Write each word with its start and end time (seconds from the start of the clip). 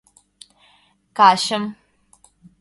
Качым 1.17 1.63